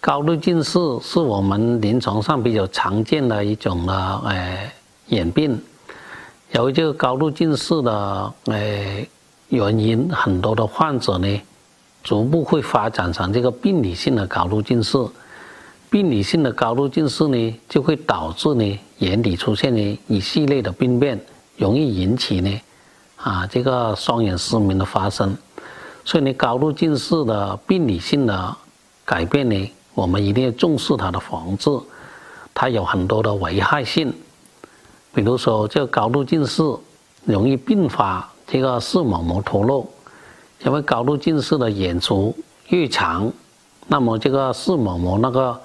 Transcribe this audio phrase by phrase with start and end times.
[0.00, 4.72] 高度近视是我们临床上比较常见的一种的呃
[5.08, 5.60] 眼病。
[6.52, 9.06] 由于这个高度近视的呃
[9.50, 11.40] 原因，很多的患者呢，
[12.02, 14.96] 逐步会发展成这个病理性的高度近视。
[15.90, 21.20] 病理性的高度近视呢，就会导致呢眼底出现呢一系列的病变，
[21.58, 22.60] 容易引起呢
[23.16, 25.36] 啊这个双眼失明的发生。
[26.06, 28.56] 所以呢，高度近视的病理性的
[29.04, 31.70] 改变呢，我们一定要重视它的防治。
[32.54, 34.12] 它有很多的危害性，
[35.14, 36.62] 比如说这个高度近视
[37.24, 39.86] 容易并发这个视网膜脱落，
[40.64, 42.34] 因为高度近视的眼球
[42.68, 43.32] 越长，
[43.86, 45.60] 那么这个视网膜那个。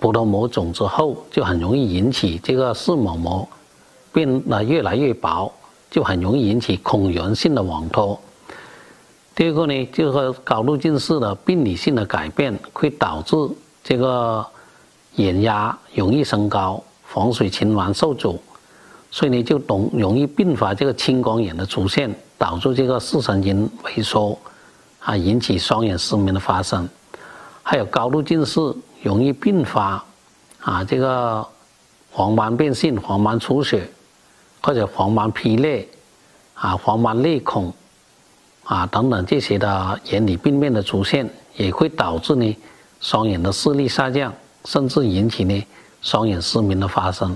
[0.00, 3.48] 葡萄膜肿之后，就很容易引起这个视网膜
[4.12, 5.52] 变得越来越薄，
[5.90, 8.16] 就很容易引起孔源性的网脱。
[9.38, 13.36] 第二个呢，就是高度近视的病理性的改变，会导致
[13.84, 14.44] 这个
[15.14, 18.42] 眼压容易升高，房水循环受阻，
[19.12, 24.36] 所以呢，就容容易并发这个青光眼的出现，导致这个视神经萎缩，
[24.98, 26.88] 啊，引起双眼失明的发生。
[27.62, 28.60] 还有高度近视。
[29.04, 30.04] 容易并发
[30.62, 31.46] 啊，这个
[32.10, 33.88] 黄斑变性、黄斑出血，
[34.60, 35.88] 或者黄斑劈裂
[36.54, 37.72] 啊、黄斑裂孔
[38.68, 42.56] 啊等等这些的眼底病变的出现，也会导致呢
[43.00, 44.30] 双眼的视力下降，
[44.66, 45.66] 甚至引起呢
[46.02, 47.34] 双眼失明的发生。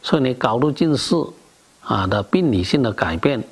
[0.00, 1.16] 所以呢，高度近视
[1.82, 3.42] 啊的病理性的改变，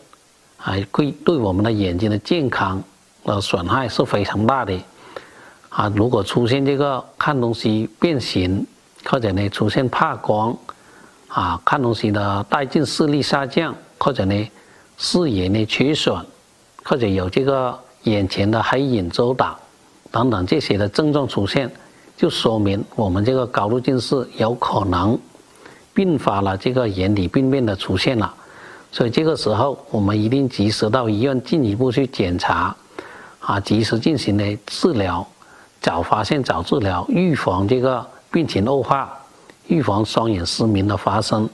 [0.57, 2.81] 还会对我们的眼睛的健康
[3.25, 4.79] 的损害是非常大的。
[5.71, 8.65] 啊，如果出现这个看东西变形，
[9.05, 10.57] 或者呢出现怕光，
[11.27, 14.51] 啊，看东西的带近视力下降，或者呢
[14.99, 16.15] 视野呢缺损，
[16.83, 19.57] 或者有这个眼前的黑影遮挡
[20.11, 21.71] 等等这些的症状出现，
[22.17, 25.19] 就说明我们这个高度近视有可能
[25.95, 28.35] 并发了这个眼底病变的出现了。
[28.91, 32.77] 所以这个时候我们一定及时到医院进一步去检查，
[33.41, 35.27] 啊，及时进行的治疗。
[35.81, 39.13] 早发现、早治疗，预防这个病情恶化，
[39.67, 41.49] 预防双眼失明的发生。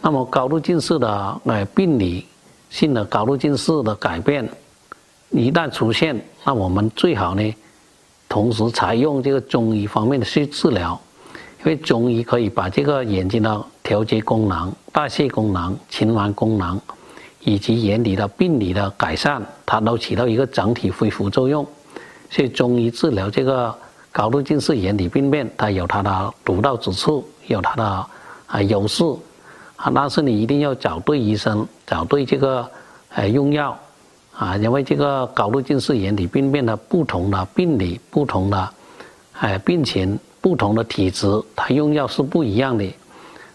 [0.00, 2.26] 那么高度近视的呃病理
[2.74, 4.48] 性的高度近视的改变，
[5.30, 7.54] 一旦出现，那我们最好呢，
[8.28, 11.00] 同时采用这个中医方面的去治疗，
[11.60, 16.80] 因为中医可以把这个眼睛的调节功能、代谢功能、循环功能，
[17.44, 21.64] 以及眼底的病理的改善，它都起到一个整体恢复作用。
[22.28, 23.72] 所以中医治疗这个
[24.10, 28.06] 高度近视眼底病变，它有它的独到之处，有它的
[28.46, 29.04] 啊优势
[29.76, 29.90] 啊。
[29.94, 32.68] 但是你一定要找对医生，找对这个
[33.14, 33.78] 呃用药
[34.36, 38.70] 啊，因为这个高度近视眼底病变的不同的病理、不同的
[39.40, 42.84] 哎病情、不同的体质，它用药是不一样的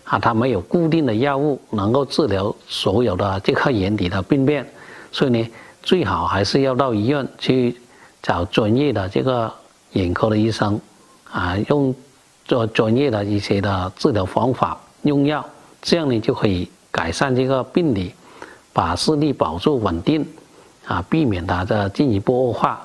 [0.03, 0.17] 啊。
[0.17, 4.65] 它没有固定的药物能够治疗所有的这个眼底的病变，
[5.11, 5.49] 所以呢，
[5.81, 7.75] 最好还是要到医院去。
[8.21, 9.49] 找专业的这个
[9.93, 10.77] 眼科的医生，
[11.31, 11.95] 啊，用
[12.43, 15.43] 做专业的一些的治疗方法用药，
[15.81, 18.13] 这样呢就可以改善这个病理，
[18.73, 20.25] 把视力保住稳定，
[20.85, 22.79] 啊，避免它的进一步恶化。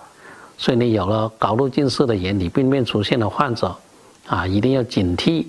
[0.56, 3.74] 所以呢，有了高度近视的眼底病变出现的患者，
[4.26, 5.46] 啊，一定要警惕，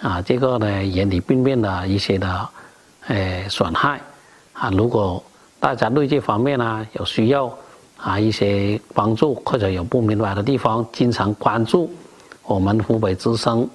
[0.00, 2.48] 啊，这个呢眼底病变的一些的，
[3.06, 4.00] 呃，损害，
[4.52, 5.22] 啊，如果
[5.58, 7.52] 大家对这方面呢有需要。
[8.02, 11.90] 啊，一些帮助或者有不明白的地方，经常关注
[12.44, 13.68] 我们湖北之声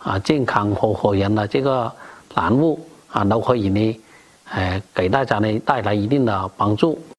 [0.00, 1.90] 啊健康合伙人的这个
[2.34, 4.00] 栏目啊，都可以呢，
[4.50, 6.98] 呃，给大家呢带来一定的帮助。